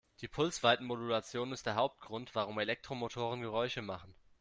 [0.21, 4.15] Die Pulsweitenmodulation ist der Hauptgrund, warum Elektromotoren Geräusche machen.